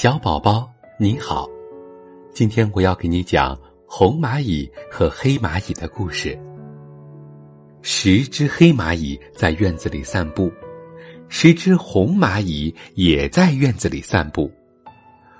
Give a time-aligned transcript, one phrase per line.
[0.00, 1.44] 小宝宝你好，
[2.30, 6.38] 今天我要给你讲红蚂蚁和黑蚂蚁的故事。
[7.82, 10.52] 十只黑蚂蚁在院子里散步，
[11.28, 14.48] 十只红蚂蚁也在院子里散步。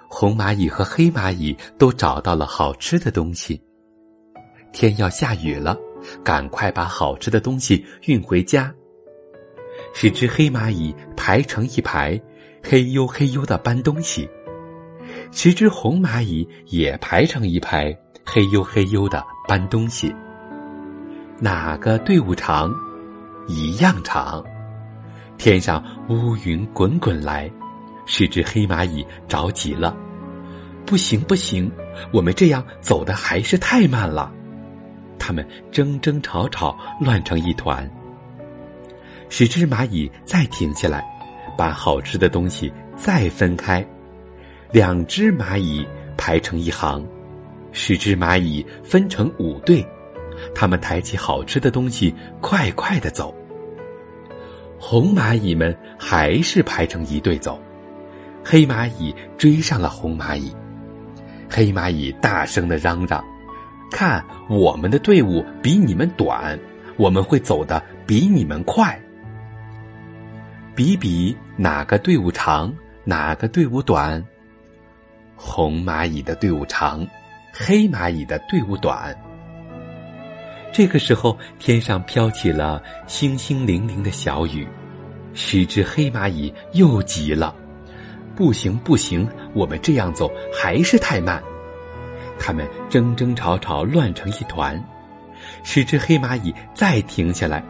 [0.08, 3.62] 红蚂蚁和黑蚂蚁都找到了好吃的东西。
[4.72, 5.78] 天要下雨了，
[6.24, 8.74] 赶快把好吃的东西运回家。
[9.94, 12.20] 十只黑蚂蚁排成一排，
[12.60, 14.28] 嘿呦嘿呦的搬东西。
[15.30, 20.14] 十只红蚂蚁也排成一排，嘿呦嘿呦的搬东西。
[21.40, 22.72] 哪个队伍长，
[23.46, 24.44] 一样长。
[25.36, 27.50] 天上乌云滚滚来，
[28.06, 29.96] 十只黑蚂蚁着急了。
[30.84, 31.70] 不行不行，
[32.12, 34.32] 我们这样走的还是太慢了。
[35.18, 37.88] 他们争争吵吵，乱成一团。
[39.28, 41.04] 十只蚂蚁再停下来，
[41.56, 43.86] 把好吃的东西再分开。
[44.70, 47.02] 两只蚂蚁排成一行，
[47.72, 49.86] 十只蚂蚁分成五队，
[50.54, 53.34] 它们抬起好吃的东西，快快的走。
[54.78, 57.58] 红蚂蚁们还是排成一队走，
[58.44, 60.54] 黑蚂蚁追上了红蚂蚁，
[61.48, 63.24] 黑蚂蚁大声的嚷嚷
[63.90, 66.58] ：“看，我们的队伍比你们短，
[66.98, 69.00] 我们会走的比你们快。
[70.74, 72.72] 比比哪个队伍长，
[73.04, 74.22] 哪个队伍短。”
[75.38, 77.06] 红蚂蚁的队伍长，
[77.52, 79.16] 黑蚂蚁的队伍短。
[80.72, 84.66] 这个时候，天上飘起了星星零零的小雨，
[85.32, 87.54] 十只黑蚂蚁又急了
[88.34, 91.42] ：“不行，不行，我们这样走还是太慢。”
[92.38, 94.82] 他们争争吵吵，乱成一团。
[95.62, 97.62] 十只黑蚂蚁再停下来，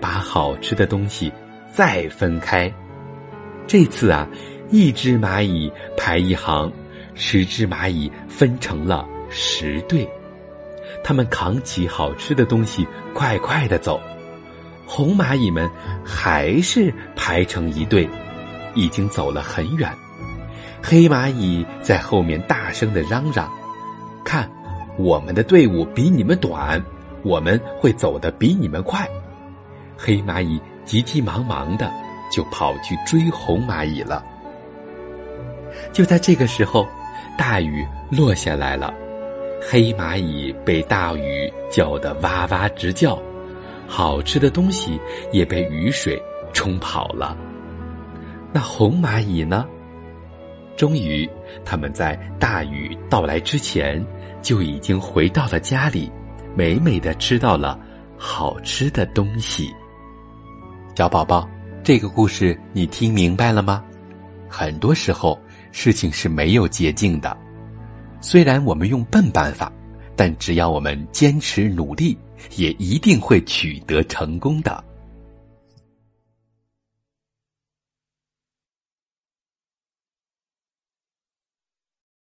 [0.00, 1.32] 把好吃的东西
[1.72, 2.72] 再分开。
[3.66, 4.28] 这次啊，
[4.70, 6.70] 一只蚂蚁排一行。
[7.14, 10.08] 十只蚂蚁分成了十队，
[11.02, 14.00] 它们扛起好吃的东西，快快的走。
[14.84, 15.70] 红蚂蚁们
[16.04, 18.08] 还是排成一队，
[18.74, 19.88] 已经走了很远。
[20.82, 23.50] 黑蚂蚁在后面大声的嚷嚷
[24.24, 24.50] ：“看，
[24.98, 26.82] 我们的队伍比你们短，
[27.22, 29.08] 我们会走得比你们快。”
[29.96, 31.90] 黑蚂蚁急急忙忙的
[32.30, 34.22] 就跑去追红蚂蚁了。
[35.92, 36.88] 就在这个时候。
[37.36, 38.92] 大雨落下来了，
[39.60, 43.20] 黑蚂蚁被大雨浇得哇哇直叫，
[43.86, 44.98] 好吃的东西
[45.32, 46.20] 也被雨水
[46.52, 47.36] 冲跑了。
[48.52, 49.66] 那红蚂蚁呢？
[50.76, 51.28] 终于，
[51.64, 54.04] 他们在大雨到来之前
[54.42, 56.10] 就已经回到了家里，
[56.54, 57.78] 美美的吃到了
[58.16, 59.72] 好吃的东西。
[60.96, 61.48] 小宝宝，
[61.82, 63.84] 这个故事你听明白了吗？
[64.48, 65.38] 很多时候。
[65.76, 67.36] 事情是没有捷径的，
[68.20, 69.72] 虽然我们用笨办法，
[70.14, 72.16] 但只要我们坚持努力，
[72.54, 74.82] 也一定会取得成功的。